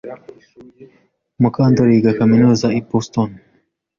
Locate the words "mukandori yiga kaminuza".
1.41-2.67